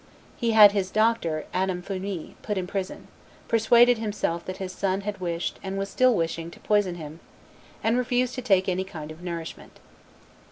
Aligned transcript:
He 0.35 0.53
had 0.53 0.71
his 0.71 0.89
doctor, 0.89 1.45
Adam 1.53 1.83
Fumee, 1.83 2.33
put 2.41 2.57
in 2.57 2.65
prison; 2.65 3.07
persuaded 3.47 3.99
himself 3.99 4.43
that 4.45 4.57
his 4.57 4.71
son 4.73 5.01
had 5.01 5.19
wished, 5.21 5.59
and 5.61 5.77
was 5.77 5.91
still 5.91 6.15
wishing, 6.15 6.49
to 6.49 6.59
poison 6.59 6.95
him; 6.95 7.19
and 7.83 7.99
refused 7.99 8.33
to 8.33 8.41
take 8.41 8.67
any 8.67 8.83
kind 8.83 9.11
of 9.11 9.21
nourishment. 9.21 9.79